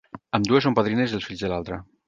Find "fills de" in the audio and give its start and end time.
1.33-1.53